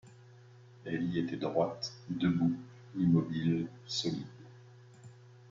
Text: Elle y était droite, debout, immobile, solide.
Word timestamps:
Elle 0.83 1.03
y 1.03 1.19
était 1.19 1.37
droite, 1.37 1.93
debout, 2.09 2.55
immobile, 2.97 3.67
solide. 3.85 4.25